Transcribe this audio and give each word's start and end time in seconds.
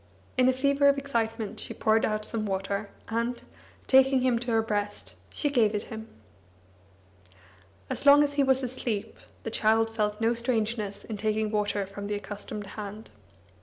In 0.35 0.49
a 0.49 0.51
fever 0.51 0.89
of 0.89 0.97
excitement, 0.97 1.59
she 1.59 1.75
poured 1.75 2.05
out 2.05 2.25
some 2.25 2.47
water, 2.47 2.89
and, 3.09 3.39
taking 3.85 4.21
him 4.21 4.39
to 4.39 4.49
her 4.49 4.63
breast, 4.63 5.13
she 5.29 5.47
gave 5.51 5.75
it 5.75 5.83
him. 5.93 6.07
As 7.87 8.03
long 8.03 8.23
as 8.23 8.33
he 8.33 8.41
was 8.41 8.63
asleep, 8.63 9.19
the 9.43 9.51
child 9.51 9.95
felt 9.95 10.19
no 10.19 10.33
strangeness 10.33 11.03
in 11.03 11.17
taking 11.17 11.51
water 11.51 11.85
from 11.85 12.07
the 12.07 12.15
accustomed 12.15 12.65
hand. 12.81 13.11